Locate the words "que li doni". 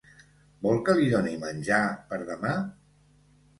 0.87-1.35